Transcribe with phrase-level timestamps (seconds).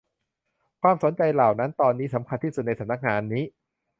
[0.81, 3.43] ความสนใจเหล่านั้นตอนนี้สำคัญที่สุดในสำนักงานนี้